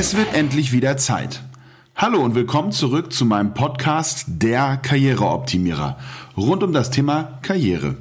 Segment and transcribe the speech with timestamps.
[0.00, 1.42] Es wird endlich wieder Zeit.
[1.94, 5.98] Hallo und willkommen zurück zu meinem Podcast Der Karriereoptimierer
[6.38, 7.98] rund um das Thema Karriere.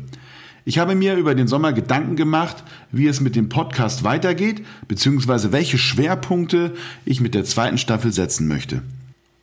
[0.63, 2.63] Ich habe mir über den Sommer Gedanken gemacht,
[2.93, 6.73] wie es mit dem Podcast weitergeht, beziehungsweise welche Schwerpunkte
[7.03, 8.81] ich mit der zweiten Staffel setzen möchte.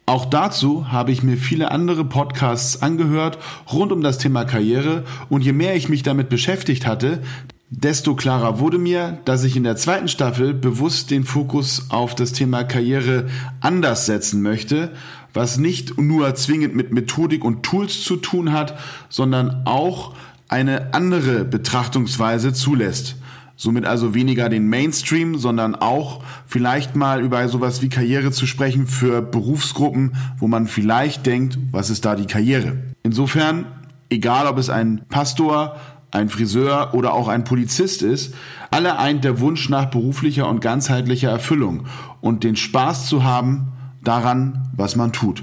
[0.07, 3.37] Auch dazu habe ich mir viele andere Podcasts angehört
[3.70, 7.23] rund um das Thema Karriere und je mehr ich mich damit beschäftigt hatte,
[7.70, 12.33] desto klarer wurde mir, dass ich in der zweiten Staffel bewusst den Fokus auf das
[12.33, 13.27] Thema Karriere
[13.61, 14.92] anders setzen möchte,
[15.34, 20.15] was nicht nur zwingend mit Methodik und Tools zu tun hat, sondern auch
[20.48, 23.16] eine andere Betrachtungsweise zulässt.
[23.56, 28.87] Somit also weniger den Mainstream, sondern auch vielleicht mal über sowas wie Karriere zu sprechen
[28.87, 32.77] für Berufsgruppen, wo man vielleicht denkt, was ist da die Karriere?
[33.03, 33.64] Insofern,
[34.11, 35.77] egal ob es ein Pastor,
[36.11, 38.35] ein Friseur oder auch ein Polizist ist,
[38.71, 41.87] alle eint der Wunsch nach beruflicher und ganzheitlicher Erfüllung
[42.21, 45.43] und den Spaß zu haben daran, was man tut.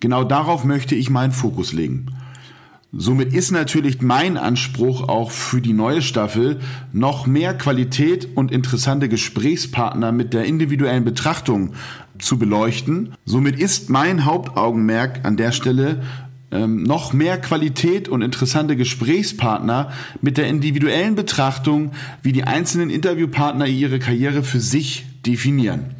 [0.00, 2.06] Genau darauf möchte ich meinen Fokus legen.
[2.94, 6.60] Somit ist natürlich mein Anspruch auch für die neue Staffel
[6.92, 11.72] noch mehr Qualität und interessante Gesprächspartner mit der individuellen Betrachtung
[12.18, 13.14] zu beleuchten.
[13.24, 16.02] Somit ist mein Hauptaugenmerk an der Stelle
[16.52, 23.66] ähm, noch mehr Qualität und interessante Gesprächspartner mit der individuellen Betrachtung, wie die einzelnen Interviewpartner
[23.66, 25.94] ihre Karriere für sich definieren.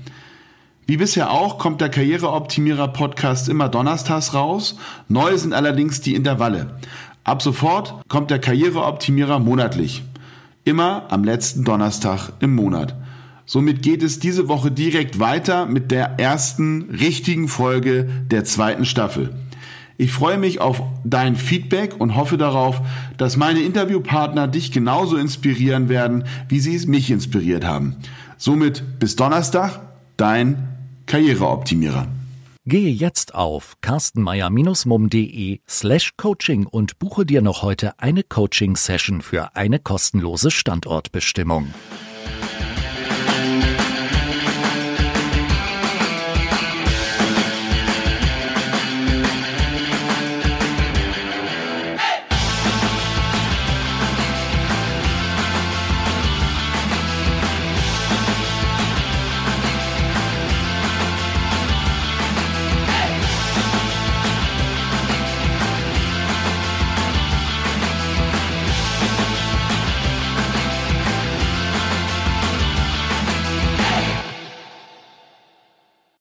[0.87, 4.77] Wie bisher auch kommt der Karriereoptimierer Podcast immer donnerstags raus.
[5.09, 6.79] Neu sind allerdings die Intervalle.
[7.25, 10.03] Ab sofort kommt der Karriereoptimierer monatlich.
[10.65, 12.95] Immer am letzten Donnerstag im Monat.
[13.47, 19.31] Somit geht es diese Woche direkt weiter mit der ersten richtigen Folge der zweiten Staffel.
[19.99, 22.81] Ich freue mich auf dein Feedback und hoffe darauf,
[23.19, 27.97] dass meine Interviewpartner dich genauso inspirieren werden, wie sie es mich inspiriert haben.
[28.37, 29.81] Somit bis Donnerstag,
[30.17, 30.69] dein
[31.07, 32.07] Karriereoptimierer.
[32.65, 39.81] Gehe jetzt auf carstenmeier-mum.de slash coaching und buche dir noch heute eine Coaching-Session für eine
[39.81, 41.75] kostenlose Standortbestimmung.